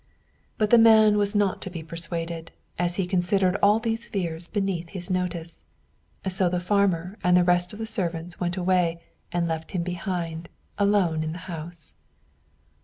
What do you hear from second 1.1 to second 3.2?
was not to be persuaded, as he